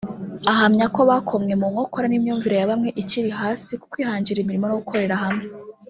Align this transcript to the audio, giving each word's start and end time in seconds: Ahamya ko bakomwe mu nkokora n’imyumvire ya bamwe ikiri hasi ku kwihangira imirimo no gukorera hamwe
Ahamya 0.51 0.85
ko 0.95 1.01
bakomwe 1.09 1.53
mu 1.61 1.67
nkokora 1.71 2.05
n’imyumvire 2.09 2.55
ya 2.57 2.69
bamwe 2.71 2.89
ikiri 3.01 3.31
hasi 3.39 3.71
ku 3.81 3.85
kwihangira 3.91 4.41
imirimo 4.41 4.65
no 4.67 4.77
gukorera 4.81 5.15
hamwe 5.23 5.45